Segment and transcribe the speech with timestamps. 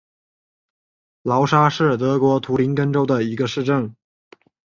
[1.21, 3.95] 劳沙是德国图林根州的一个市镇。